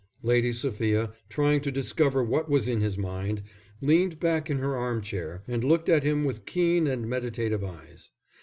Lady 0.23 0.51
Sophia, 0.51 1.13
trying 1.29 1.61
to 1.61 1.71
discover 1.71 2.23
what 2.23 2.49
was 2.49 2.67
in 2.67 2.81
his 2.81 2.97
mind, 2.97 3.43
leaned 3.81 4.19
back 4.19 4.49
in 4.49 4.57
her 4.57 4.75
arm 4.75 4.99
chair 4.99 5.43
and 5.47 5.63
looked 5.63 5.89
at 5.89 6.01
him 6.01 6.25
with 6.25 6.47
keen 6.47 6.87
and 6.87 7.07
meditative 7.07 7.63
eyes. 7.63 8.09